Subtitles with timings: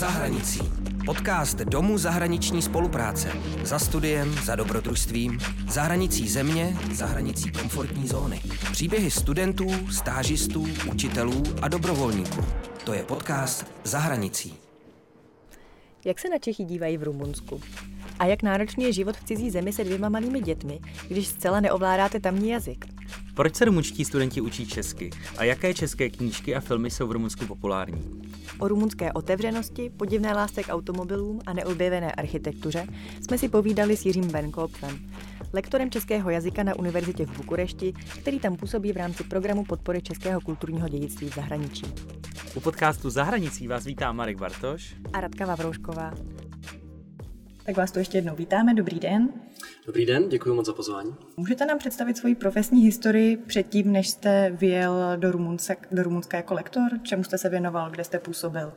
[0.00, 0.60] Za hranicí.
[1.06, 3.32] Podcast Domu zahraniční spolupráce.
[3.64, 5.38] Za studiem, za dobrodružstvím,
[5.68, 8.40] za hranicí země, za hranicí komfortní zóny.
[8.72, 12.44] Příběhy studentů, stážistů, učitelů a dobrovolníků.
[12.84, 14.54] To je podcast Za hranicí.
[16.04, 17.60] Jak se na Čechy dívají v Rumunsku?
[18.18, 22.20] A jak náročný je život v cizí zemi se dvěma malými dětmi, když zcela neovládáte
[22.20, 22.84] tamní jazyk?
[23.34, 25.10] Proč se rumunští studenti učí česky?
[25.38, 28.29] A jaké české knížky a filmy jsou v Rumunsku populární?
[28.60, 32.86] O rumunské otevřenosti, podivné lásce k automobilům a neobjevené architektuře
[33.20, 34.98] jsme si povídali s Jiřím Benkopfem,
[35.52, 40.40] lektorem českého jazyka na univerzitě v Bukurešti, který tam působí v rámci programu podpory českého
[40.40, 41.86] kulturního dědictví v zahraničí.
[42.54, 46.14] U podcastu Zahranicí vás vítá Marek Bartoš a Radka Vavroušková.
[47.66, 49.28] Tak vás tu ještě jednou vítáme, dobrý den.
[49.86, 51.14] Dobrý den, děkuji moc za pozvání.
[51.36, 56.54] Můžete nám představit svoji profesní historii předtím, než jste vyjel do Rumunska, do Rumunska jako
[56.54, 56.90] lektor?
[57.02, 58.72] Čemu jste se věnoval, kde jste působil?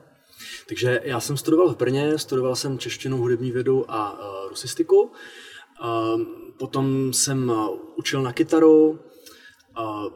[0.67, 5.01] Takže já jsem studoval v Brně, studoval jsem češtinu, hudební vědu a uh, rusistiku.
[5.01, 6.21] Uh,
[6.59, 8.99] potom jsem uh, učil na kytaru,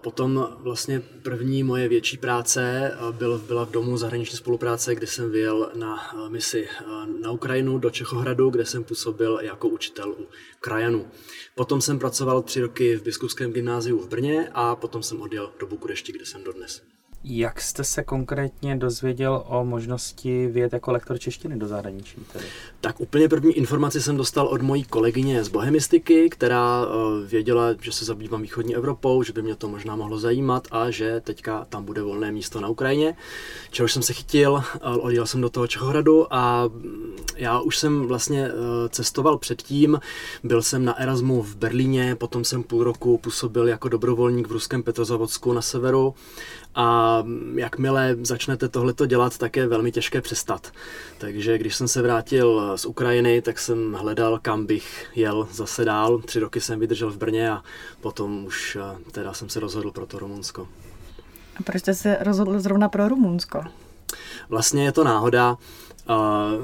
[0.02, 5.72] potom vlastně první moje větší práce byl, byla v Domu zahraniční spolupráce, kde jsem vyjel
[5.76, 6.68] na misi
[7.22, 10.28] na Ukrajinu do Čechohradu, kde jsem působil jako učitel u
[10.60, 11.08] krajanů.
[11.56, 15.68] Potom jsem pracoval tři roky v Biskupském gymnáziu v Brně a potom jsem odjel do
[15.68, 16.82] Bukurešti, kde jsem dodnes.
[17.24, 22.16] Jak jste se konkrétně dozvěděl o možnosti vyjet jako lektor češtiny do zahraničí?
[22.34, 22.46] Tedy?
[22.82, 26.92] Tak úplně první informaci jsem dostal od mojí kolegyně z Bohemistiky, která uh,
[27.28, 31.22] věděla, že se zabývám východní Evropou, že by mě to možná mohlo zajímat a že
[31.22, 33.16] teďka tam bude volné místo na Ukrajině.
[33.72, 34.62] Čehož jsem se chytil, uh,
[35.06, 38.54] odjel jsem do toho Čehohradu a mm, já už jsem vlastně uh,
[38.90, 40.00] cestoval předtím.
[40.44, 44.84] Byl jsem na Erasmu v Berlíně, potom jsem půl roku působil jako dobrovolník v ruském
[44.84, 46.16] Petrozavodsku na severu
[46.76, 47.24] a
[47.56, 50.72] jakmile začnete tohleto dělat, tak je velmi těžké přestat.
[51.18, 56.20] Takže když jsem se vrátil z Ukrajiny, tak jsem hledal, kam bych jel zase dál.
[56.20, 57.64] Tři roky jsem vydržel v Brně a
[58.02, 60.68] potom už eh, teda jsem se rozhodl pro to Rumunsko.
[61.60, 63.64] A proč jste se rozhodl zrovna pro Rumunsko?
[64.50, 65.58] Vlastně je to náhoda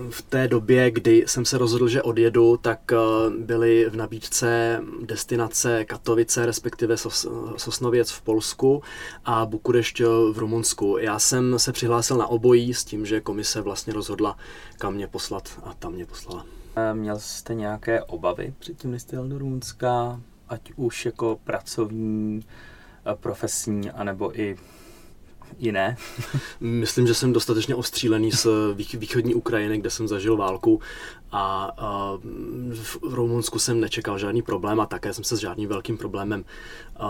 [0.10, 2.98] v té době, kdy jsem se rozhodl, že odjedu, tak eh,
[3.40, 7.28] byly v nabídce destinace Katovice, respektive Sos,
[7.58, 8.84] Sosnověc v Polsku
[9.26, 10.98] a Bukurešť v Rumunsku.
[10.98, 14.38] Já jsem se přihlásil na obojí s tím, že komise vlastně rozhodla,
[14.78, 16.46] kam mě poslat a tam mě poslala.
[16.94, 22.46] Měl jste nějaké obavy předtím, než jste jel do Rumunska, ať už jako pracovní,
[23.06, 24.58] eh, profesní, anebo i
[25.60, 25.98] jiné?
[26.60, 30.82] Myslím, že jsem dostatečně ostřílený z východní Ukrajiny, kde jsem zažil válku
[31.32, 32.18] a, a
[33.02, 36.46] v Rumunsku jsem nečekal žádný problém a také jsem se s žádným velkým problémem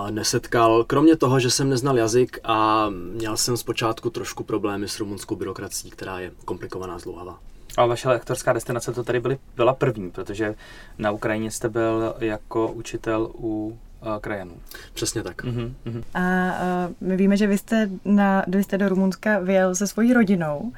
[0.10, 0.84] nesetkal.
[0.84, 5.92] Kromě toho, že jsem neznal jazyk a měl jsem zpočátku trošku problémy s rumunskou byrokracií,
[5.92, 7.40] která je komplikovaná, zlouhavá.
[7.78, 10.56] A vaše lektorská destinace to tady byly, byla první, protože
[10.98, 13.80] na Ukrajině jste byl jako učitel u
[14.22, 14.54] krajanů.
[14.94, 15.44] Přesně tak.
[15.44, 19.88] Uh-huh, A uh, my víme, že vy jste, na, vy jste do Rumunska vyjel se
[19.88, 20.72] svojí rodinou.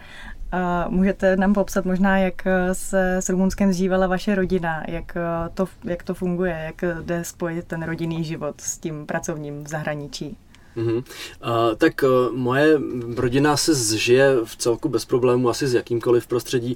[0.51, 5.17] A můžete nám popsat možná, jak se s Rumunskem zžívala vaše rodina, jak
[5.53, 10.37] to, jak to funguje, jak jde spojit ten rodinný život s tím pracovním v zahraničí?
[10.77, 10.97] Mm-hmm.
[10.97, 12.79] Uh, tak uh, moje
[13.15, 16.75] rodina se zžije v celku bez problémů, asi s jakýmkoliv prostředí.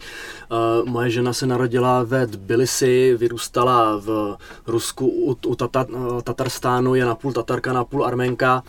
[0.51, 4.37] Uh, moje žena se narodila ve Tbilisi, vyrůstala v
[4.67, 8.63] Rusku u, u tata, uh, Tatarstánu, je napůl Tatarka, napůl Arménka.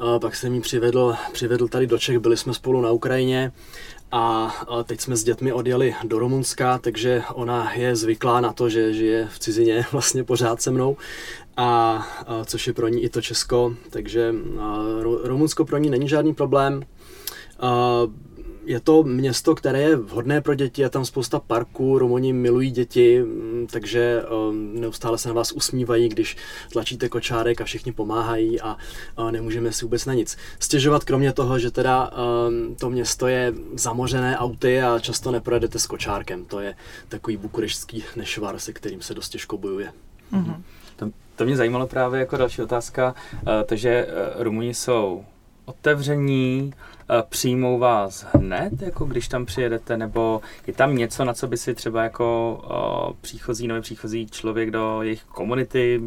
[0.00, 3.52] Uh, pak jsem ji přivedl, přivedl tady do Čech, byli jsme spolu na Ukrajině.
[4.12, 4.54] A
[4.84, 9.28] teď jsme s dětmi odjeli do Rumunska, takže ona je zvyklá na to, že žije
[9.32, 10.96] v cizině vlastně pořád se mnou
[11.56, 12.06] a,
[12.44, 14.34] což je pro ní i to Česko, takže
[15.22, 16.82] Rumunsko pro ní není žádný problém.
[18.64, 23.24] Je to město, které je vhodné pro děti, je tam spousta parků, Rumuni milují děti,
[23.70, 26.36] takže um, neustále se na vás usmívají, když
[26.72, 28.76] tlačíte kočárek a všichni pomáhají a,
[29.30, 32.10] nemůžeme si vůbec na nic stěžovat, kromě toho, že teda
[32.80, 36.44] to město je zamořené auty a často neprojedete s kočárkem.
[36.44, 36.74] To je
[37.08, 39.92] takový bukurešský nešvar, se kterým se dost těžko bojuje.
[40.32, 40.62] Mm-hmm.
[40.96, 45.24] To, to mě zajímalo právě jako další otázka, eh, takže eh, Rumuni jsou
[45.64, 46.74] otevření,
[47.10, 51.56] eh, přijmou vás hned, jako když tam přijedete, nebo je tam něco, na co by
[51.56, 52.58] si třeba jako
[53.08, 56.00] uh, příchozí, nový příchozí člověk do jejich komunity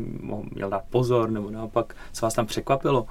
[0.52, 3.08] měl dát pozor, nebo naopak, co vás tam překvapilo?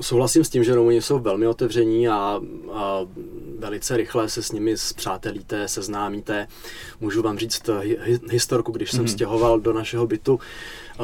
[0.00, 2.40] Souhlasím s tím, že Rumuni jsou velmi otevření a,
[2.72, 3.00] a
[3.58, 6.46] velice rychle se s nimi zpřátelíte, seznámíte.
[7.00, 7.70] Můžu vám říct
[8.30, 9.12] historku, když jsem mm-hmm.
[9.12, 10.40] stěhoval do našeho bytu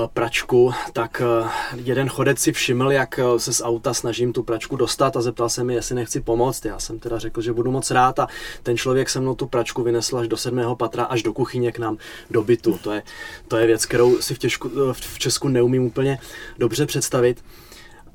[0.06, 4.76] pračku, tak eh, jeden chodec si všiml, jak eh, se z auta snažím tu pračku
[4.76, 6.64] dostat a zeptal se mi, jestli nechci pomoct.
[6.64, 8.28] Já jsem teda řekl, že budu moc rád a
[8.62, 11.78] ten člověk se mnou tu pračku vynesl až do sedmého patra, až do kuchyně k
[11.78, 11.98] nám
[12.30, 12.78] do bytu.
[12.82, 13.02] To je,
[13.48, 16.18] to je věc, kterou si v, těžku, v Česku neumím úplně
[16.58, 17.42] dobře představit.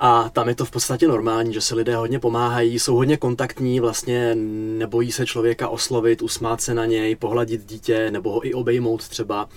[0.06, 3.80] A tam je to v podstatě normální, že se lidé hodně pomáhají, jsou hodně kontaktní,
[3.80, 4.36] vlastně
[4.78, 9.50] nebojí se člověka oslovit, usmát se na něj, pohladit dítě nebo ho i obejmout třeba.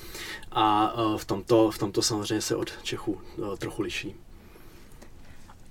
[0.53, 3.21] A e, v tomto, v tomto samozřejmě se od Čechů
[3.55, 4.15] e, trochu liší.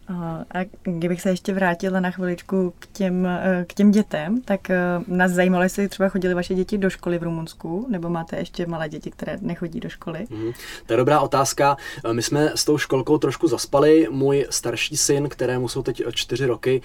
[0.07, 4.71] A kdybych se ještě vrátila na chviličku k těm, e, k těm dětem, tak
[5.07, 8.89] nás zajímalo, jestli třeba chodili vaše děti do školy v Rumunsku, nebo máte ještě malé
[8.89, 10.27] děti, které nechodí do školy?
[10.29, 10.51] Mm,
[10.85, 11.77] to je dobrá otázka.
[12.11, 14.07] My jsme s tou školkou trošku zaspali.
[14.11, 16.81] Můj starší syn, kterému jsou teď čtyři roky,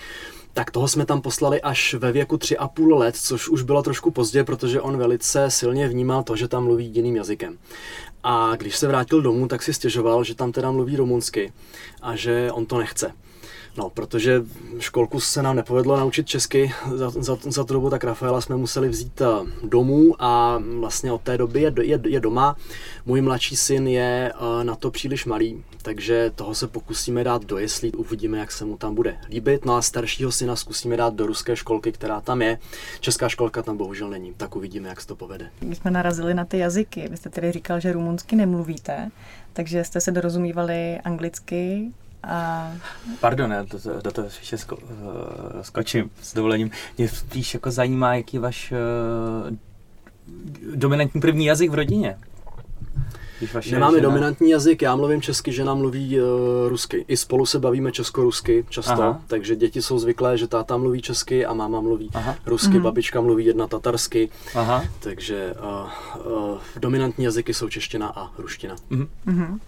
[0.52, 3.82] tak toho jsme tam poslali až ve věku tři a půl let, což už bylo
[3.82, 7.58] trošku pozdě, protože on velice silně vnímal to, že tam mluví jiným jazykem.
[8.22, 11.52] A když se vrátil domů, tak si stěžoval, že tam teda mluví rumunsky
[12.02, 13.12] a že on to nechce.
[13.76, 14.42] No, protože
[14.78, 18.88] školku se nám nepovedlo naučit česky za, za, za tu dobu, tak Rafaela jsme museli
[18.88, 19.26] vzít eh,
[19.64, 22.56] domů a vlastně od té doby je, je, je doma.
[23.06, 27.58] Můj mladší syn je eh, na to příliš malý, takže toho se pokusíme dát do
[27.58, 29.64] jeslí, uvidíme, jak se mu tam bude líbit.
[29.64, 32.58] No a staršího syna zkusíme dát do ruské školky, která tam je.
[33.00, 35.50] Česká školka tam bohužel není, tak uvidíme, jak se to povede.
[35.60, 39.10] Když jsme narazili na ty jazyky, vy jste tedy říkal, že rumunsky nemluvíte,
[39.52, 41.90] takže jste se dorozumívali anglicky,
[42.22, 42.72] a...
[43.20, 44.82] Pardon, já do, do, toho ještě sko, uh,
[45.62, 46.70] skočím s dovolením.
[46.98, 49.56] Mě spíš jako zajímá, jaký je váš uh,
[50.74, 52.16] dominantní první jazyk v rodině.
[53.70, 54.08] Nemáme žena...
[54.08, 56.28] dominantní jazyk, já mluvím česky, žena mluví uh,
[56.68, 57.04] rusky.
[57.08, 59.20] I spolu se bavíme česko-rusky často, Aha.
[59.26, 62.36] takže děti jsou zvyklé, že táta mluví česky a máma mluví Aha.
[62.46, 62.82] rusky, mm.
[62.82, 64.84] babička mluví jedna tatarsky, Aha.
[65.00, 65.54] takže
[66.24, 68.76] uh, uh, dominantní jazyky jsou čeština a ruština.
[68.90, 69.08] Mm.
[69.26, 69.58] Mm-hmm.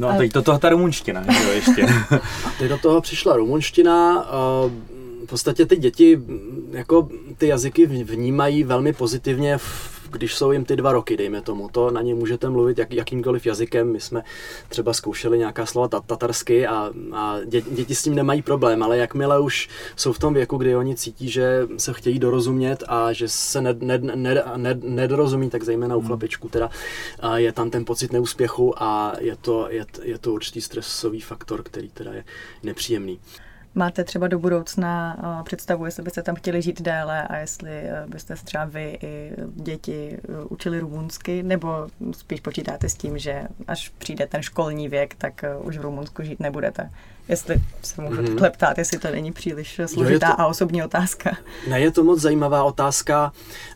[0.00, 1.86] No a teď do toho ta rumunština, jo, ještě.
[2.44, 4.26] a teď do toho přišla rumunština.
[5.24, 6.20] V podstatě ty děti
[6.70, 7.08] jako
[7.38, 9.58] ty jazyky vnímají velmi pozitivně
[10.10, 13.46] když jsou jim ty dva roky, dejme tomu, to na ně můžete mluvit jak, jakýmkoliv
[13.46, 13.92] jazykem.
[13.92, 14.22] My jsme
[14.68, 19.40] třeba zkoušeli nějaká slova tatarsky a, a dě, děti s tím nemají problém, ale jakmile
[19.40, 23.60] už jsou v tom věku, kdy oni cítí, že se chtějí dorozumět a že se
[23.60, 26.06] ned, ned, ned, ned, nedorozumí, tak zejména u hmm.
[26.06, 26.70] chlapečku teda
[27.36, 31.88] je tam ten pocit neúspěchu a je to, je, je to určitý stresový faktor, který
[31.88, 32.24] teda je
[32.62, 33.20] nepříjemný.
[33.74, 38.04] Máte třeba do budoucna eh, představu, jestli byste tam chtěli žít déle a jestli eh,
[38.06, 43.88] byste třeba vy i děti eh, učili rumunsky, nebo spíš počítáte s tím, že až
[43.98, 46.90] přijde ten školní věk, tak už v Rumunsku žít nebudete?
[47.28, 48.50] Jestli se můžu mm-hmm.
[48.50, 51.36] ptát, jestli to není příliš složitá to, a osobní otázka.
[51.68, 53.32] Ne, je to moc zajímavá otázka.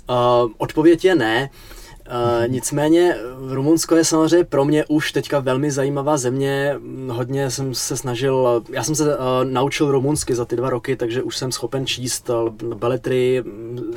[0.08, 1.50] Uh, odpověď je ne.
[1.52, 3.16] Uh, Uh, nicméně
[3.48, 6.76] Rumunsko je samozřejmě pro mě už teďka velmi zajímavá země.
[7.08, 11.22] Hodně jsem se snažil, já jsem se uh, naučil rumunsky za ty dva roky, takže
[11.22, 12.30] už jsem schopen číst
[12.74, 13.44] beletry,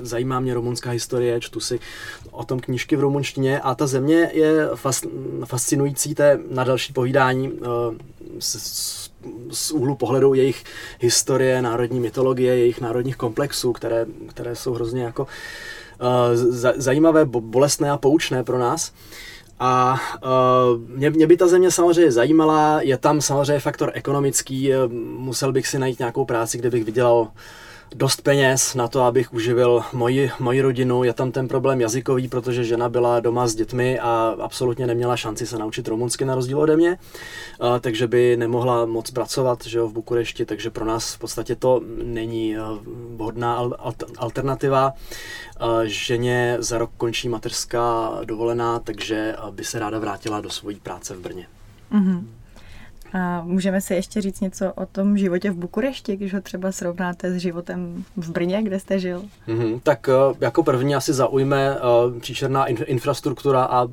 [0.02, 1.80] zajímá mě rumunská historie, čtu si
[2.32, 5.04] o tom knížky v rumunštině a ta země je fas,
[5.46, 7.68] fascinující té na další povídání uh,
[8.40, 9.10] z,
[9.52, 10.64] z úhlu pohledu jejich
[11.00, 15.77] historie, národní mytologie, jejich národních komplexů, které, které jsou hrozně jako uh, Eh,
[16.76, 18.92] zajímavé, bolestné a poučné pro nás.
[19.60, 24.78] A uh, mě, mě by ta země samozřejmě zajímala, je tam samozřejmě faktor ekonomický, eh,
[25.18, 27.28] musel bych si najít nějakou práci, kde bych vydělal
[27.96, 31.04] dost peněz na to, abych uživil moji, moji rodinu.
[31.04, 35.48] Je tam ten problém jazykový, protože žena byla doma s dětmi a absolutně neměla šanci
[35.48, 36.98] se naučit rumunsky na rozdíl ode mě,
[37.80, 41.82] takže by nemohla moc pracovat že jo, v Bukurešti, takže pro nás v podstatě to
[42.04, 42.56] není
[43.16, 43.70] vhodná
[44.18, 44.94] alternativa.
[45.84, 51.20] Ženě za rok končí mateřská dovolená, takže by se ráda vrátila do svojí práce v
[51.20, 51.48] Brně.
[51.92, 52.24] Mm-hmm.
[53.14, 57.32] A můžeme si ještě říct něco o tom životě v Bukurešti, když ho třeba srovnáte
[57.32, 59.24] s životem v Brně, kde jste žil?
[59.48, 63.88] Mm-hmm, tak eh, jako první asi zaujme uh, in- infrastruktura a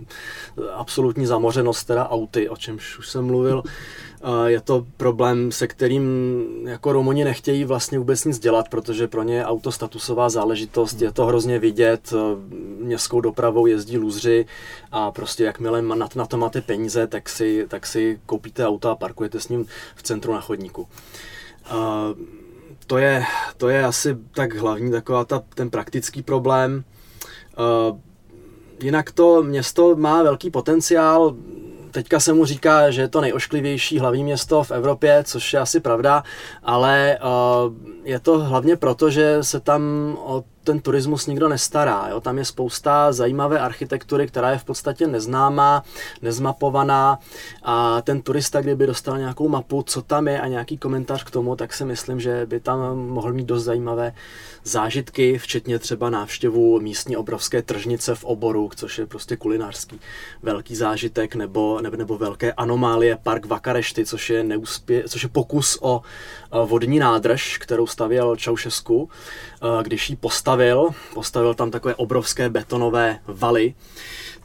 [0.72, 3.62] absolutní zamořenost teda auty, o čemž už jsem mluvil.
[4.46, 6.04] Je to problém, se kterým
[6.64, 11.12] jako Romoni nechtějí vlastně vůbec nic dělat, protože pro ně je auto statusová záležitost, je
[11.12, 12.12] to hrozně vidět,
[12.78, 14.46] městskou dopravou jezdí lůzři
[14.92, 18.96] a prostě jakmile na, na to máte peníze, tak si, tak si koupíte auto a
[18.96, 19.66] parkujete s ním
[19.96, 20.88] v centru na chodníku.
[22.86, 23.24] To je,
[23.56, 26.84] to je asi tak hlavní taková ta, ten praktický problém.
[28.82, 31.36] Jinak to město má velký potenciál,
[31.94, 35.80] teďka se mu říká, že je to nejošklivější hlavní město v Evropě, což je asi
[35.80, 36.22] pravda,
[36.62, 37.72] ale uh,
[38.04, 39.82] je to hlavně proto, že se tam
[40.24, 42.08] od ten turismus nikdo nestará.
[42.10, 42.20] Jo?
[42.20, 45.84] Tam je spousta zajímavé architektury, která je v podstatě neznámá,
[46.22, 47.18] nezmapovaná
[47.62, 51.56] a ten turista, kdyby dostal nějakou mapu, co tam je a nějaký komentář k tomu,
[51.56, 54.12] tak si myslím, že by tam mohl mít dost zajímavé
[54.64, 60.00] zážitky, včetně třeba návštěvu místní obrovské tržnice v oboru, což je prostě kulinářský
[60.42, 65.78] velký zážitek, nebo, nebo, nebo velké anomálie park Vakarešty, což je, neúspě, což je pokus
[65.80, 66.02] o
[66.64, 69.10] vodní nádrž, kterou stavěl Čaušesku,
[69.82, 73.74] když ji postavil, postavil tam takové obrovské betonové valy,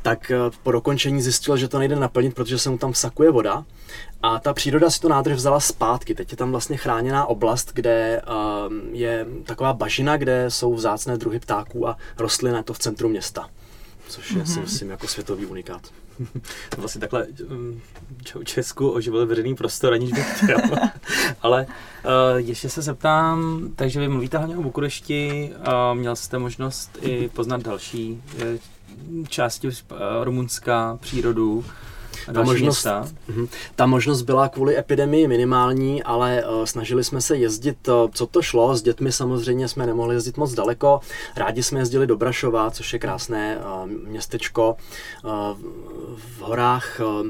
[0.02, 0.32] tak
[0.64, 3.66] po dokončení zjistil, že to nejde naplnit, protože se mu tam sakuje voda
[4.22, 6.16] a ta příroda si tu nádrž vzala zpátky.
[6.16, 8.22] Teď je tam vlastně chráněná oblast, kde
[8.68, 13.10] um, je taková bažina, kde jsou vzácné druhy ptáků a rostlin, je to v centru
[13.10, 13.50] města.
[14.08, 14.54] Což je, mm-hmm.
[14.54, 15.82] si myslím, jako světový unikát.
[16.78, 17.82] vlastně takhle um,
[18.44, 20.58] Česku oživil veřejný prostor, aniž bych chtěl.
[21.42, 26.98] Ale uh, ještě se zeptám, takže vy mluvíte hlavně o Bukurešti, uh, měl jste možnost
[27.02, 29.74] i poznat další uh, části uh,
[30.24, 31.66] Rumunska, přírodu
[32.34, 32.88] ta možnost,
[33.30, 33.46] uh,
[33.76, 38.42] ta možnost byla kvůli epidemii minimální, ale uh, snažili jsme se jezdit, uh, co to
[38.42, 38.76] šlo.
[38.76, 41.00] S dětmi samozřejmě jsme nemohli jezdit moc daleko.
[41.36, 44.76] Rádi jsme jezdili do Brašova, což je krásné uh, městečko
[45.24, 45.32] uh,
[46.18, 47.28] v horách, uh,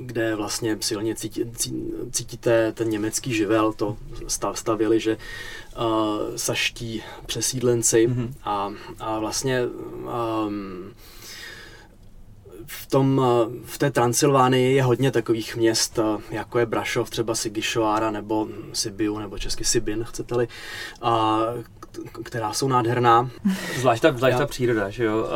[0.00, 1.44] kde vlastně silně cítí,
[2.10, 3.72] cítíte ten německý živel.
[3.72, 3.96] To
[4.54, 8.32] stavili, že uh, saští přesídlenci mm-hmm.
[8.44, 10.92] a, a vlastně um,
[12.66, 17.34] v, tom, eh, v té Transylvánii je hodně takových měst, eh, jako je Brašov, třeba
[17.34, 20.48] Sigišoára nebo Sibiu, nebo česky Sibin, chcete-li,
[21.02, 21.40] a,
[22.24, 23.30] která jsou nádherná.
[23.80, 25.26] Zvlášť ta, zvlášť ta příroda, že jo?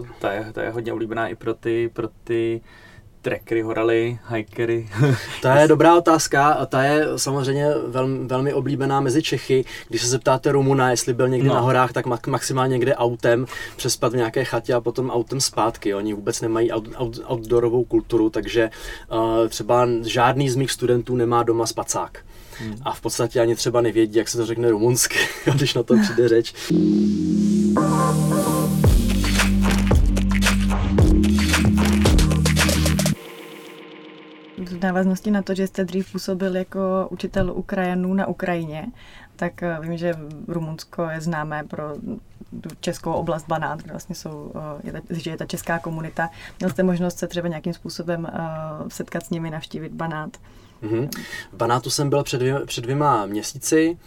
[0.00, 2.60] Uh, ta, je, ta je hodně oblíbená i pro ty, pro ty
[3.24, 4.88] trackery, horaly, hikery?
[5.42, 9.64] To je dobrá otázka a ta je samozřejmě velmi, velmi oblíbená mezi Čechy.
[9.88, 11.54] Když se zeptáte Rumuna, jestli byl někdy no.
[11.54, 15.94] na horách, tak maximálně někde autem, přespat v nějaké chatě a potom autem zpátky.
[15.94, 18.70] Oni vůbec nemají out, out, outdoorovou kulturu, takže
[19.12, 22.18] uh, třeba žádný z mých studentů nemá doma spacák.
[22.58, 22.76] Hmm.
[22.82, 25.18] A v podstatě ani třeba nevědí, jak se to řekne rumunsky,
[25.54, 26.54] když na to přijde řeč.
[34.58, 38.86] V návaznosti na to, že jste dřív působil jako učitel Ukrajinů na Ukrajině,
[39.36, 40.14] tak eh, vím, že
[40.48, 41.94] Rumunsko je známé pro
[42.60, 46.30] tu českou oblast Banát, kde vlastně jsou, eh, je ta, že je ta česká komunita.
[46.58, 50.36] Měl jste možnost se třeba nějakým způsobem uh, setkat s nimi, navštívit Banát?
[50.82, 51.08] Mm-hmm.
[51.52, 53.98] V Banátu jsem byl před, dvě, před dvěma měsíci.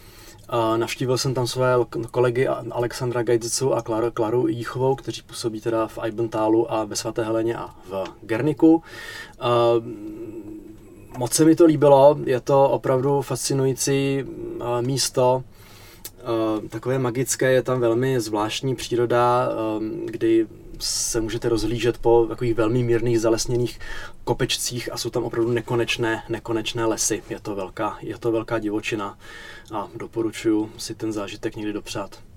[0.52, 1.74] Uh, navštívil jsem tam své
[2.10, 7.24] kolegy Alexandra Gajdzicu a Klaru, Klaru Jíchovou, kteří působí teda v Eibentálu a ve Svaté
[7.24, 8.74] Heleně a v Gerniku.
[8.74, 8.82] Uh,
[11.18, 14.24] moc se mi to líbilo, je to opravdu fascinující
[14.80, 15.44] místo,
[16.68, 19.48] takové magické, je tam velmi zvláštní příroda,
[20.04, 20.46] kdy
[20.80, 23.80] se můžete rozhlížet po takových velmi mírných zalesněných
[24.24, 27.22] kopečcích a jsou tam opravdu nekonečné, nekonečné lesy.
[27.30, 29.18] Je to velká, je to velká divočina
[29.72, 32.27] a doporučuji si ten zážitek někdy dopřát.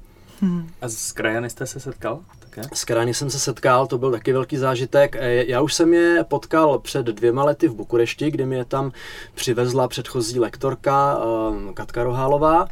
[0.41, 0.69] Hmm.
[0.81, 2.19] A s krajany jste se setkal?
[2.39, 2.61] Také?
[2.73, 5.15] S krajany jsem se setkal, to byl taky velký zážitek.
[5.19, 8.91] E, já už jsem je potkal před dvěma lety v Bukurešti, mi je tam
[9.33, 11.19] přivezla předchozí lektorka
[11.69, 12.67] e, Katka Rohálová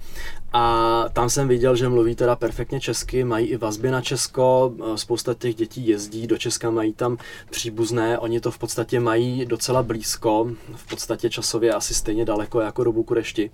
[0.54, 4.98] a tam jsem viděl, že mluví teda perfektně česky, mají i vazby na Česko, e,
[4.98, 7.18] spousta těch dětí jezdí do Česka, mají tam
[7.50, 12.84] příbuzné, oni to v podstatě mají docela blízko, v podstatě časově asi stejně daleko jako
[12.84, 13.52] do Bukurešti,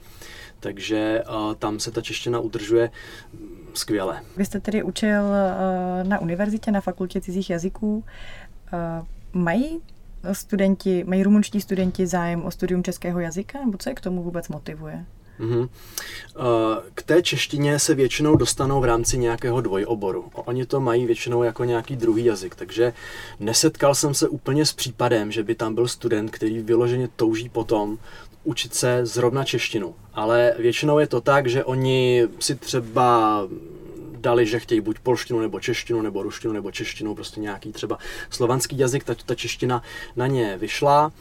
[0.60, 1.24] takže
[1.60, 2.92] tam se ta čeština udržuje
[3.76, 4.22] skvěle.
[4.38, 8.04] Vy jste tedy učil eh, na univerzitě, na fakultě cizích jazyků.
[8.74, 9.82] Eh, mají
[10.32, 14.50] studenti, mají rumunští studenti zájem o studium českého jazyka, nebo co je k tomu vůbec
[14.50, 15.06] motivuje?
[15.40, 15.70] Mm-hmm.
[16.96, 20.26] K té češtině se většinou dostanou v rámci nějakého dvojoboru.
[20.34, 22.94] Oni to mají většinou jako nějaký druhý jazyk, takže
[23.40, 27.98] nesetkal jsem se úplně s případem, že by tam byl student, který vyloženě touží potom
[28.46, 29.96] učit se zrovna češtinu.
[30.14, 33.42] Ale většinou je to tak, že oni si třeba
[34.18, 37.98] dali, že chtějí buď polštinu, nebo češtinu, nebo ruštinu, nebo češtinu, prostě nějaký třeba
[38.30, 39.84] slovanský jazyk, ta, ta čeština
[40.16, 41.12] na ně vyšla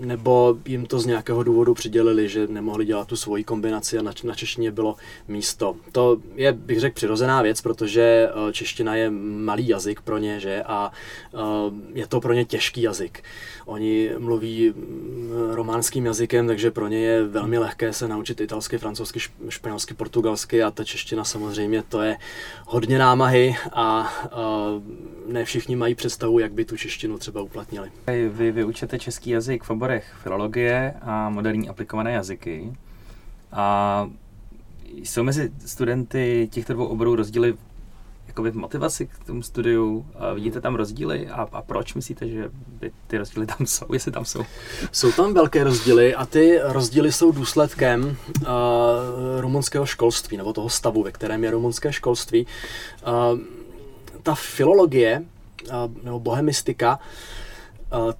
[0.00, 4.12] nebo jim to z nějakého důvodu přidělili, že nemohli dělat tu svoji kombinaci a na,
[4.24, 4.96] na češtině bylo
[5.28, 5.76] místo.
[5.92, 10.62] To je, bych řekl, přirozená věc, protože e, čeština je malý jazyk pro ně, že?
[10.62, 10.92] A
[11.34, 11.38] e,
[11.98, 13.22] je to pro ně těžký jazyk.
[13.66, 14.74] Oni mluví
[15.50, 20.70] románským jazykem, takže pro ně je velmi lehké se naučit italsky, francouzsky, španělsky, portugalsky a
[20.70, 22.16] ta čeština samozřejmě to je
[22.66, 24.12] hodně námahy a
[25.26, 27.90] ne všichni mají představu, jak by tu češtinu třeba uplatnili.
[28.28, 32.72] Vy vyučete český jazyk v oborech filologie a moderní aplikované jazyky.
[33.52, 34.10] A
[34.92, 37.54] jsou mezi studenty těchto dvou oborů rozdíly
[38.26, 40.06] jakoby v motivaci k tomu studiu?
[40.14, 42.50] A vidíte tam rozdíly a, a proč myslíte, že
[42.80, 44.44] by ty rozdíly tam jsou, jestli tam jsou?
[44.92, 48.46] Jsou tam velké rozdíly a ty rozdíly jsou důsledkem uh,
[49.40, 52.46] rumunského školství nebo toho stavu, ve kterém je rumunské školství.
[53.06, 53.38] Uh,
[54.22, 55.22] ta filologie
[55.68, 57.49] uh, nebo bohemistika uh,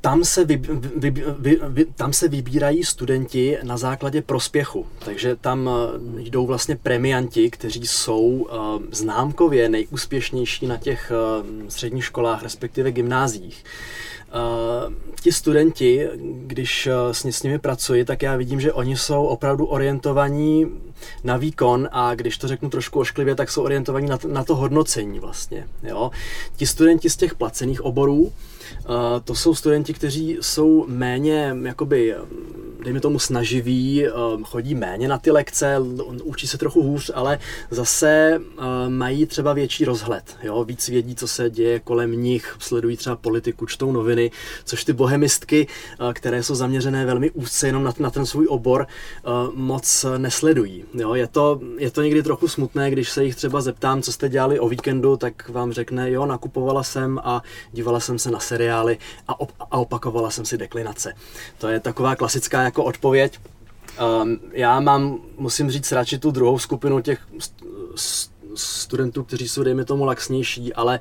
[0.00, 0.56] tam se, vy,
[0.96, 6.76] vy, vy, vy, tam se vybírají studenti na základě prospěchu, takže tam eh, jdou vlastně
[6.76, 8.54] premianti, kteří jsou eh,
[8.90, 11.12] známkově nejúspěšnější na těch
[11.68, 13.64] středních školách, respektive gymnázích.
[14.30, 16.08] Uh, ti studenti,
[16.46, 20.66] když uh, s, s nimi pracuji, tak já vidím, že oni jsou opravdu orientovaní
[21.24, 24.56] na výkon a když to řeknu trošku ošklivě, tak jsou orientovaní na to, na to
[24.56, 25.68] hodnocení vlastně.
[25.82, 26.10] Jo?
[26.56, 28.32] Ti studenti z těch placených oborů,
[29.24, 32.14] to jsou studenti, kteří jsou méně, jakoby,
[32.84, 34.06] dejme tomu, snaživí,
[34.42, 35.76] chodí méně na ty lekce,
[36.22, 37.38] učí se trochu hůř, ale
[37.70, 38.40] zase
[38.88, 40.64] mají třeba větší rozhled, jo?
[40.64, 44.30] víc vědí, co se děje kolem nich, sledují třeba politiku, čtou noviny,
[44.64, 45.66] což ty bohemistky,
[46.12, 48.86] které jsou zaměřené velmi úzce jenom na, na ten svůj obor,
[49.54, 50.84] moc nesledují.
[50.94, 51.14] Jo?
[51.14, 54.60] Je, to, je to někdy trochu smutné, když se jich třeba zeptám, co jste dělali
[54.60, 58.98] o víkendu, tak vám řekne, jo, nakupovala jsem a dívala jsem se na seriál seriály
[59.28, 61.12] a, op- a opakovala jsem si deklinace.
[61.58, 63.38] To je taková klasická jako odpověď.
[64.22, 67.20] Um, já mám, musím říct, radši tu druhou skupinu těch
[67.94, 71.00] st- studentů, kteří jsou, dejme tomu, laxnější, ale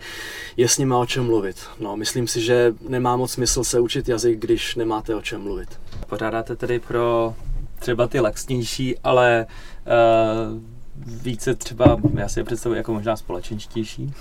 [0.57, 1.57] je s nimi o čem mluvit.
[1.79, 5.79] No, myslím si, že nemá moc smysl se učit jazyk, když nemáte o čem mluvit.
[6.07, 7.35] Pořádáte tedy pro
[7.79, 9.45] třeba ty laxnější, ale
[9.85, 14.13] uh více třeba, já si je představuji jako možná společenštější,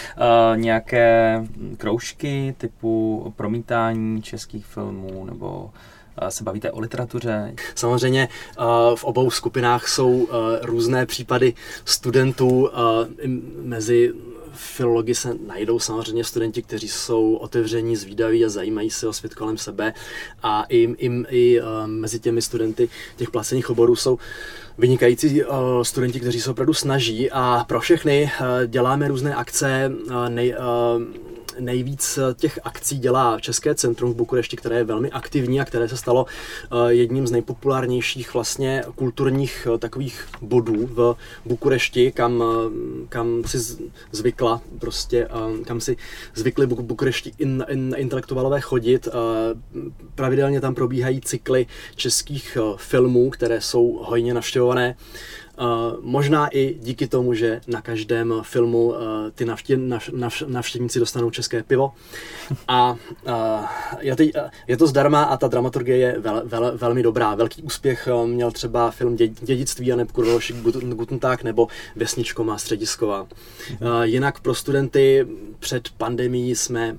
[0.54, 1.40] nějaké
[1.76, 5.70] kroužky typu promítání českých filmů nebo
[6.28, 7.54] se bavíte o literatuře?
[7.74, 8.28] Samozřejmě
[8.94, 10.28] v obou skupinách jsou
[10.62, 11.54] různé případy
[11.84, 12.70] studentů.
[13.62, 14.12] Mezi
[14.56, 19.58] filologi se najdou samozřejmě studenti, kteří jsou otevření, zvídaví a zajímají se o svět kolem
[19.58, 19.94] sebe.
[20.42, 24.18] A i, i, i mezi těmi studenty těch placených oborů jsou
[24.78, 25.42] vynikající
[25.82, 27.30] studenti, kteří se opravdu snaží.
[27.30, 28.30] A pro všechny
[28.66, 29.92] děláme různé akce,
[30.28, 30.54] nej,
[31.58, 35.96] nejvíc těch akcí dělá České centrum v Bukurešti, které je velmi aktivní a které se
[35.96, 36.26] stalo
[36.88, 42.44] jedním z nejpopulárnějších vlastně kulturních takových bodů v Bukurešti, kam,
[43.08, 43.58] kam si
[44.12, 45.28] zvykla prostě,
[45.64, 45.96] kam si
[46.34, 49.08] zvykli Bukurešti in, in, intelektuálové chodit.
[50.14, 54.96] Pravidelně tam probíhají cykly českých filmů, které jsou hojně navštěvované.
[55.60, 58.96] Uh, možná i díky tomu, že na každém filmu uh,
[59.34, 61.92] ty navště, nav, nav, navštěvníci dostanou české pivo.
[62.68, 63.66] A uh,
[64.00, 64.32] je, ty,
[64.66, 67.34] je to zdarma a ta dramaturgie je vel, vel, velmi dobrá.
[67.34, 73.26] Velký úspěch měl třeba film Dědictví a Kurvelošik Gutenták nebo Vesničko má středisková.
[74.02, 75.26] Jinak pro studenty
[75.58, 76.96] před pandemí jsme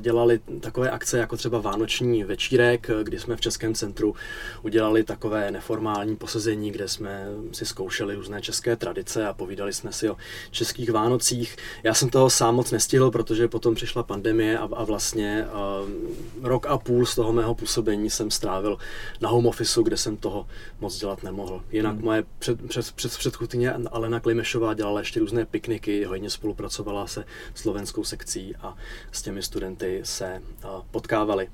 [0.00, 4.14] dělali takové akce jako třeba Vánoční večírek, kdy jsme v Českém centru
[4.62, 10.10] udělali takové neformální posezení, kde jsme si zkoušeli různé české tradice a povídali jsme si
[10.10, 10.16] o
[10.50, 11.56] českých Vánocích.
[11.82, 16.66] Já jsem toho sám moc nestihl, protože potom přišla pandemie a, a vlastně uh, rok
[16.66, 18.78] a půl z toho mého působení jsem strávil
[19.20, 20.46] na home officeu, kde jsem toho
[20.80, 21.62] moc dělat nemohl.
[21.70, 22.04] Jinak hmm.
[22.04, 28.04] moje před, před, před, předchůdkyně Alena Klimešová dělala ještě různé pikniky, hodně spolupracovala se slovenskou
[28.04, 28.76] sekcí a
[29.12, 31.48] s těmi studenty se uh, potkávali.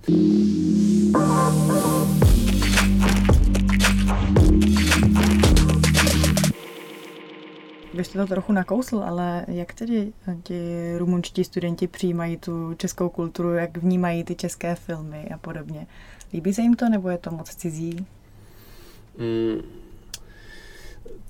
[7.94, 10.58] Vy jste to trochu nakousl, ale jak tedy ti
[10.98, 15.86] rumunští studenti přijímají tu českou kulturu, jak vnímají ty české filmy a podobně?
[16.32, 18.06] Líbí se jim to, nebo je to moc cizí?
[19.18, 19.62] Mm,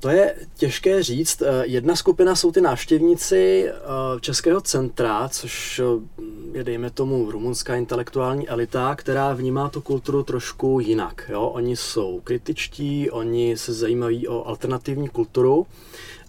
[0.00, 1.42] to je těžké říct.
[1.42, 3.74] Eh, jedna skupina jsou ty návštěvníci eh,
[4.20, 6.22] Českého centra, což eh,
[6.58, 11.30] je, dejme tomu, rumunská intelektuální elita, která vnímá tu kulturu trošku jinak.
[11.32, 11.42] Jo?
[11.42, 15.66] Oni jsou kritičtí, oni se zajímaví o alternativní kulturu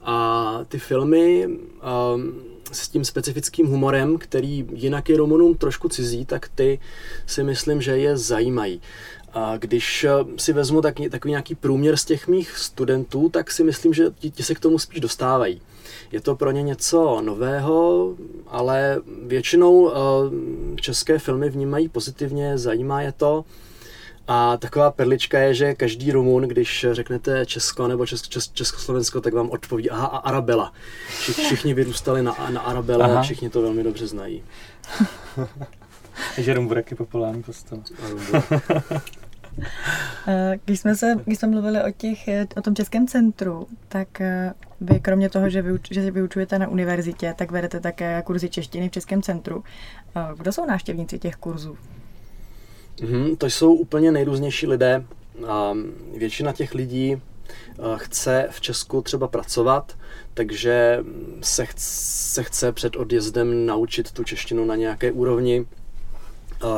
[0.02, 1.50] a ty filmy
[2.72, 6.80] s tím specifickým humorem, který jinak je Rumunům trošku cizí, tak ty
[7.26, 8.82] si myslím, že je zajímají.
[9.38, 13.64] A když eh, si vezmu tak, takový nějaký průměr z těch mých studentů, tak si
[13.64, 15.62] myslím, že ti, ti se k tomu spíš dostávají.
[16.12, 18.08] Je to pro ně něco nového,
[18.48, 19.92] ale většinou uh,
[20.76, 23.46] české filmy vnímají pozitivně, zajímá je to.
[24.28, 29.34] A taková perlička je, že každý Rumun, když řeknete Česko nebo Česk, Česk, Československo, tak
[29.34, 30.74] vám odpoví, aha, a Arabela.
[31.20, 33.22] Všich, všichni vyrůstali na, na Arabele, aha.
[33.22, 34.44] všichni to velmi dobře znají.
[36.36, 37.82] Takže Rumburek je populární postava.
[40.28, 44.22] Eh, když jsme, se, když jsme mluvili o, těch, eh, o tom českém centru, tak
[44.22, 48.90] eh, vy kromě toho, že, vyuč, že vyučujete na univerzitě, tak vedete také kurzy češtiny
[48.90, 49.64] v Českém centru.
[50.38, 51.78] Kdo jsou návštěvníci těch kurzů?
[53.02, 55.04] Mm, to jsou úplně nejrůznější lidé.
[56.18, 57.22] Většina těch lidí
[57.96, 59.98] chce v Česku třeba pracovat,
[60.34, 61.04] takže
[61.42, 61.86] se, chce,
[62.34, 65.66] se chce před odjezdem naučit tu češtinu na nějaké úrovni.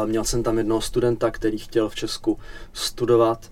[0.06, 2.40] Měl jsem tam jednoho studenta, který chtěl v Česku
[2.74, 3.52] studovat.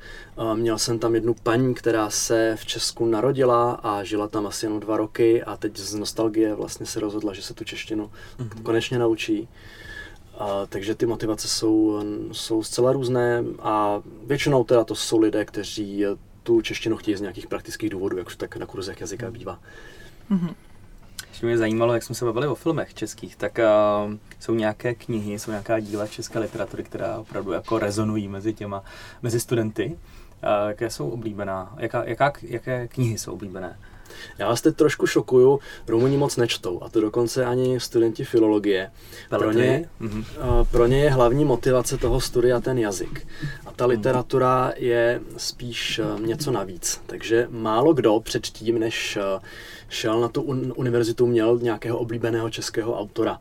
[0.55, 4.79] Měl jsem tam jednu paní, která se v Česku narodila a žila tam asi jenom
[4.79, 8.63] dva roky a teď z nostalgie vlastně se rozhodla, že se tu češtinu mm-hmm.
[8.63, 9.47] konečně naučí.
[10.37, 16.05] A, takže ty motivace jsou, jsou zcela různé a většinou teda to jsou lidé, kteří
[16.43, 19.59] tu češtinu chtějí z nějakých praktických důvodů, jak už tak na kurzech jazyka bývá.
[20.31, 20.55] Mm-hmm.
[21.37, 25.39] Ještě mě zajímalo, jak jsme se bavili o filmech českých, tak uh, jsou nějaké knihy,
[25.39, 28.83] jsou nějaká díla české literatury, která opravdu jako rezonují mezi těma,
[29.21, 29.85] mezi studenty.
[30.43, 31.75] Uh, jaké jsou oblíbená?
[31.77, 33.79] Jaká, jaká, jaké knihy jsou oblíbené?
[34.37, 38.91] Já vás teď trošku šokuju, Rumuni moc nečtou, a to dokonce ani studenti filologie.
[39.29, 40.25] Pro ně, mm-hmm.
[40.71, 43.27] pro ně je hlavní motivace toho studia ten jazyk.
[43.65, 47.01] A ta literatura je spíš něco navíc.
[47.05, 49.17] Takže málo kdo předtím, než
[49.89, 50.41] šel na tu
[50.75, 53.39] univerzitu, měl nějakého oblíbeného českého autora.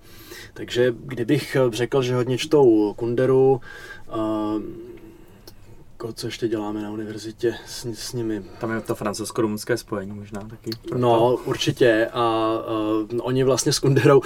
[0.55, 3.61] Takže kdybych řekl, že hodně čtou Kunderu,
[5.97, 8.43] jako, co ještě děláme na univerzitě s, s nimi.
[8.61, 10.71] Tam je to francouzsko-rumunské spojení možná taky.
[10.83, 10.99] Proto.
[10.99, 12.09] No, určitě.
[12.13, 12.53] A
[13.13, 14.25] uh, oni vlastně s Kunderou, uh,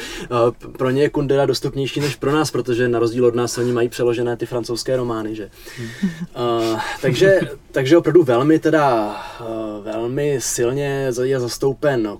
[0.73, 3.89] pro ně je Kundera dostupnější než pro nás, protože na rozdíl od nás oni mají
[3.89, 5.51] přeložené ty francouzské romány, že?
[6.73, 7.41] Uh, takže,
[7.73, 9.17] takže opravdu velmi teda,
[9.83, 12.19] velmi silně je zastoupen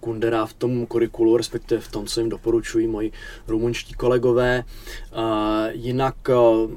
[0.00, 3.12] Kundera v tom kurikulu, respektive v tom, co jim doporučují moji
[3.48, 4.64] rumunští kolegové.
[5.72, 6.32] Jinak e,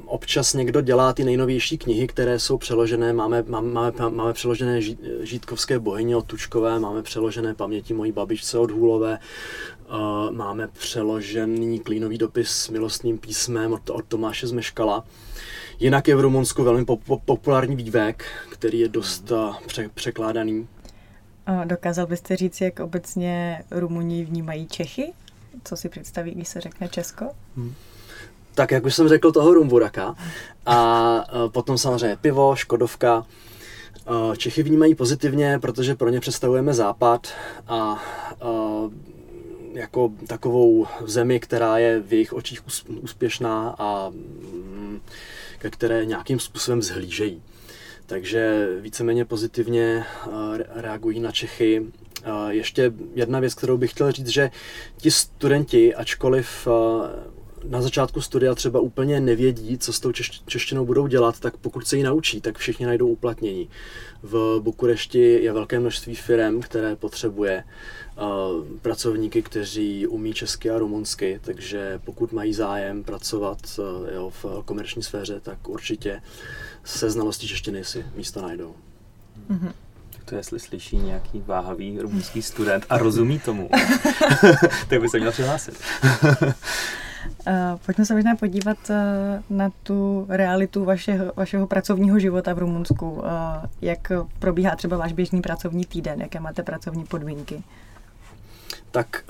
[0.06, 3.12] občas někdo dělá ty nejnovější knihy, které jsou přeložené.
[3.12, 4.80] Máme, máme, máme přeložené
[5.20, 12.18] Žítkovské bohyně od Tučkové, máme přeložené paměti mojí babičce od Hůlové, e, máme přeložený klínový
[12.18, 15.04] dopis s milostným písmem od, od Tomáše Zmeškala.
[15.80, 16.84] Jinak je v Rumunsku velmi
[17.24, 19.34] populární vývek, který je dost e,
[19.66, 20.68] pře- překládaný
[21.64, 25.12] Dokázal byste říct, jak obecně Rumuni vnímají Čechy?
[25.64, 27.24] Co si představí, když se řekne Česko?
[27.56, 27.74] Hmm.
[28.54, 30.14] Tak jak už jsem řekl toho Rumburaka
[30.66, 33.26] a potom samozřejmě pivo, Škodovka.
[34.36, 37.28] Čechy vnímají pozitivně, protože pro ně představujeme západ
[37.68, 37.98] a, a
[39.72, 42.60] jako takovou zemi, která je v jejich očích
[43.02, 45.00] úspěšná a mm,
[45.58, 47.42] ke které nějakým způsobem zhlížejí
[48.10, 50.30] takže víceméně pozitivně eh,
[50.74, 51.86] reagují na Čechy.
[52.24, 54.50] Eh, ještě jedna věc, kterou bych chtěl říct, že
[54.96, 57.30] ti studenti, ačkoliv eh,
[57.64, 60.12] na začátku studia třeba úplně nevědí, co s tou
[60.46, 63.68] češtinou budou dělat, tak pokud se ji naučí, tak všichni najdou uplatnění.
[64.22, 67.64] V Bukurešti je velké množství firm, které potřebuje
[68.82, 73.58] pracovníky, kteří umí česky a rumunsky, takže pokud mají zájem pracovat
[74.14, 76.22] jo, v komerční sféře, tak určitě
[76.84, 78.74] se znalostí češtiny si místo najdou.
[79.50, 79.72] Mm-hmm.
[80.24, 83.70] To jestli slyší nějaký váhavý rumunský student a rozumí tomu,
[84.88, 85.80] tak by se měl přihlásit.
[87.46, 88.96] Uh, pojďme se možná podívat uh,
[89.56, 93.10] na tu realitu vašeho, vašeho pracovního života v Rumunsku.
[93.10, 93.22] Uh,
[93.80, 97.62] jak probíhá třeba váš běžný pracovní týden, jaké máte pracovní podmínky?
[98.90, 99.24] Tak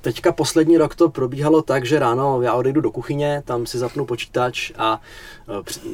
[0.00, 4.04] teďka poslední rok to probíhalo tak, že ráno já odejdu do kuchyně, tam si zapnu
[4.04, 5.00] počítač a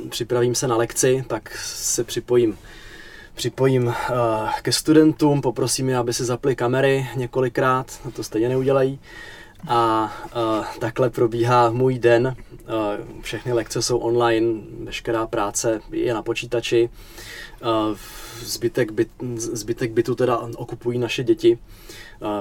[0.08, 2.58] připravím se na lekci, tak se připojím
[3.34, 3.94] připojím
[4.62, 9.00] ke studentům, poprosím je, aby si zapli kamery několikrát, to stejně neudělají.
[9.68, 10.12] A
[10.78, 12.36] takhle probíhá můj den.
[13.20, 16.90] všechny lekce jsou online, veškerá práce je na počítači.
[18.40, 21.58] zbytek, byt, zbytek bytu teda okupují naše děti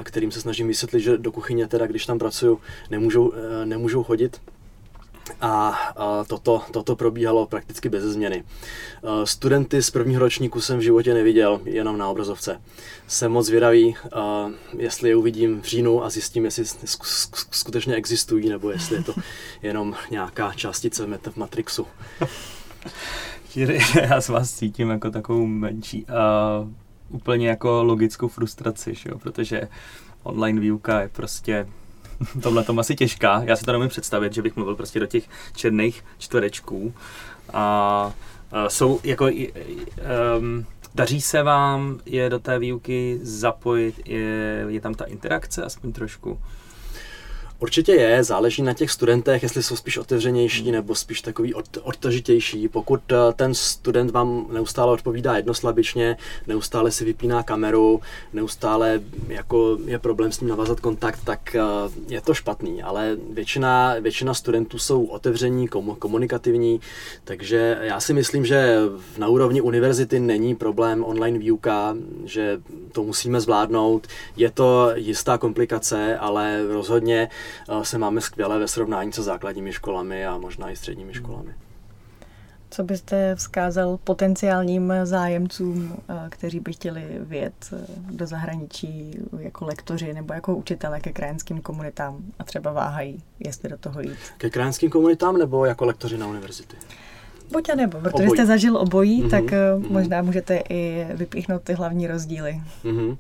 [0.04, 4.42] kterým se snažím vysvětlit, že do kuchyně teda, když tam pracuju, nemůžou, e, nemůžou chodit.
[5.42, 8.44] A, a toto, toto probíhalo prakticky bez změny.
[8.44, 12.62] E, studenty z prvního ročníku jsem v životě neviděl, jenom na obrazovce.
[13.08, 13.96] Jsem moc zvědavý,
[14.78, 16.66] jestli je uvidím v říjnu a zjistím, jestli
[17.52, 19.14] skutečně existují, nebo jestli je to
[19.62, 21.88] jenom nějaká částice v Matrixu.
[24.02, 29.20] Já z vás cítím jako takovou menší uh úplně jako logickou frustraci, že jo?
[29.20, 29.68] protože
[30.24, 31.68] online výuka je prostě
[32.42, 33.42] tomhle tom asi těžká.
[33.46, 35.24] Já si to nemůžu představit, že bych mluvil prostě do těch
[35.56, 36.94] černých čtverečků.
[37.54, 38.14] A,
[38.52, 40.66] a jsou jako um,
[40.98, 44.02] Daří se vám je do té výuky zapojit?
[44.06, 46.40] Je, je tam ta interakce aspoň trošku?
[47.60, 50.72] Určitě je, záleží na těch studentech, jestli jsou spíš otevřenější hmm.
[50.72, 52.68] nebo spíš takový od, odtažitější.
[52.68, 56.18] Pokud eh, ten student vám neustále odpovídá jednoslabičně,
[56.48, 58.02] neustále si vypíná kameru,
[58.34, 61.62] neustále jako je problém s ním navázat kontakt, tak eh,
[62.08, 65.68] je to špatný, ale většina, většina studentů jsou otevření,
[66.00, 66.82] komunikativní,
[67.24, 68.78] takže já si myslím, že
[69.18, 72.60] na úrovni univerzity není problém online výuka, že
[72.92, 74.08] to musíme zvládnout.
[74.36, 77.30] Je to jistá komplikace, ale rozhodně
[77.82, 81.54] se máme skvěle ve srovnání se základními školami a možná i středními školami.
[82.70, 87.78] Co byste vzkázal potenciálním zájemcům, eh, kteří by chtěli vět eh,
[88.12, 93.78] do zahraničí jako lektoři nebo jako učitele ke krajanským komunitám a třeba váhají, jestli do
[93.78, 94.18] toho jít?
[94.38, 96.76] Ke krajanským komunitám nebo jako lektoři na univerzity?
[97.52, 98.30] Buď a nebo, protože obojí.
[98.30, 99.30] jste zažil obojí, mm-hmm.
[99.30, 99.92] tak mm-hmm.
[99.92, 102.62] možná můžete i vypíchnout ty hlavní rozdíly.
[102.84, 103.18] Mm-hmm.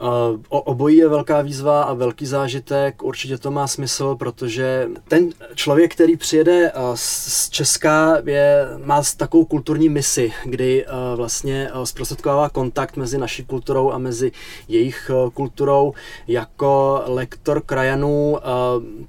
[0.00, 5.94] Uh, obojí je velká výzva a velký zážitek, určitě to má smysl, protože ten člověk,
[5.94, 12.96] který přijede uh, z Česka, je, má takovou kulturní misi, kdy uh, vlastně zprostředkovává kontakt
[12.96, 14.32] mezi naší kulturou a mezi
[14.68, 15.92] jejich kulturou.
[16.28, 18.38] Jako lektor krajanů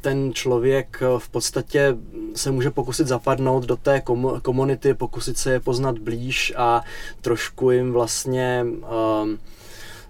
[0.01, 1.97] ten člověk v podstatě
[2.35, 4.01] se může pokusit zapadnout do té
[4.41, 6.81] komunity, pokusit se je poznat blíž a
[7.21, 8.65] trošku jim vlastně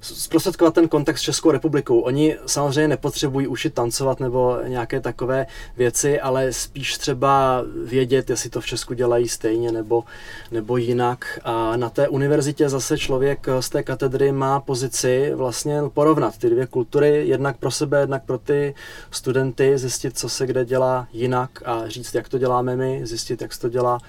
[0.01, 1.99] zprostředkovat ten kontext s Českou republikou.
[1.99, 5.45] Oni samozřejmě nepotřebují ušit tancovat nebo nějaké takové
[5.77, 10.03] věci, ale spíš třeba vědět, jestli to v Česku dělají stejně nebo,
[10.51, 11.39] nebo jinak.
[11.43, 16.67] A na té univerzitě zase člověk z té katedry má pozici vlastně porovnat ty dvě
[16.67, 18.75] kultury, jednak pro sebe, jednak pro ty
[19.11, 23.53] studenty, zjistit, co se kde dělá jinak a říct, jak to děláme my, zjistit, jak
[23.53, 23.99] se to dělá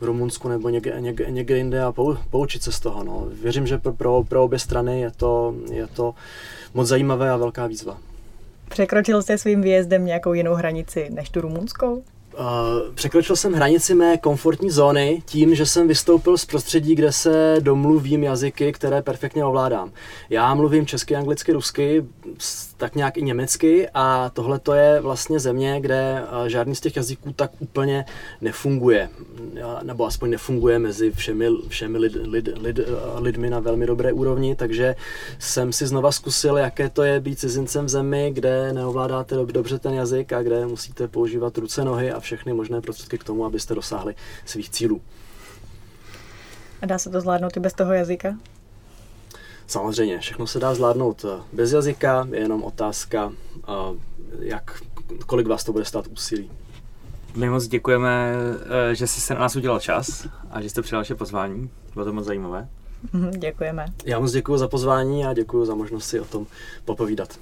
[0.00, 1.94] v Rumunsku nebo někde, někde, někde jinde a
[2.30, 3.04] poučit se z toho.
[3.04, 3.26] No.
[3.42, 5.37] Věřím, že pro, pro obě strany je to
[5.70, 6.14] je to
[6.74, 7.98] moc zajímavé a velká výzva.
[8.68, 12.02] Překročil jste svým výjezdem nějakou jinou hranici než tu rumunskou?
[12.94, 18.22] Překročil jsem hranici mé komfortní zóny tím, že jsem vystoupil z prostředí, kde se domluvím
[18.22, 19.92] jazyky, které perfektně ovládám.
[20.30, 22.04] Já mluvím česky, anglicky, rusky,
[22.78, 26.96] tak nějak i německy a tohle to je vlastně země, kde uh, žádný z těch
[26.96, 28.04] jazyků tak úplně
[28.40, 29.08] nefunguje.
[29.82, 32.84] Nebo aspoň nefunguje mezi všemi, všemi lid, lid, lid, uh,
[33.22, 34.94] lidmi na velmi dobré úrovni, takže
[35.38, 39.94] jsem si znova zkusil, jaké to je být cizincem v zemi, kde neovládáte dobře ten
[39.94, 44.14] jazyk a kde musíte používat ruce, nohy a všechny možné prostředky k tomu, abyste dosáhli
[44.44, 45.00] svých cílů.
[46.82, 48.36] A dá se to zvládnout i bez toho jazyka?
[49.68, 53.32] Samozřejmě, všechno se dá zvládnout eh, bez jazyka, je jenom otázka,
[53.68, 53.72] eh,
[54.40, 54.82] jak,
[55.26, 56.50] kolik vás to bude stát úsilí.
[57.36, 58.32] My moc děkujeme,
[58.90, 61.70] eh, že jsi se na nás udělal čas a že jste přijal naše pozvání.
[61.94, 62.68] Bylo to moc zajímavé.
[63.12, 63.86] Mhm, děkujeme.
[64.04, 66.46] Já moc děkuji za pozvání a děkuji za možnost si o tom
[66.84, 67.38] popovídat.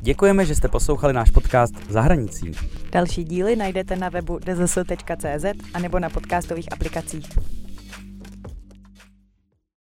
[0.00, 2.52] Děkujeme, že jste poslouchali náš podcast Zahranicí.
[2.92, 7.26] Další díly najdete na webu dzs.cz a nebo na podcastových aplikacích.